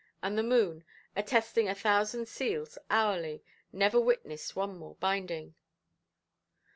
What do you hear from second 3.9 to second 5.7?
witnessed one more binding.